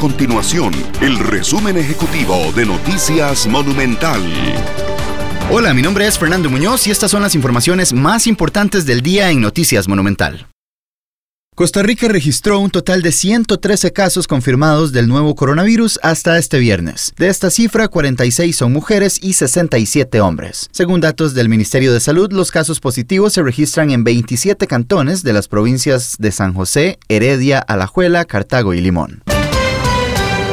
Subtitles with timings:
[0.00, 4.22] continuación el resumen ejecutivo de Noticias Monumental.
[5.50, 9.30] Hola, mi nombre es Fernando Muñoz y estas son las informaciones más importantes del día
[9.30, 10.46] en Noticias Monumental.
[11.54, 17.12] Costa Rica registró un total de 113 casos confirmados del nuevo coronavirus hasta este viernes.
[17.18, 20.70] De esta cifra, 46 son mujeres y 67 hombres.
[20.72, 25.34] Según datos del Ministerio de Salud, los casos positivos se registran en 27 cantones de
[25.34, 29.22] las provincias de San José, Heredia, Alajuela, Cartago y Limón.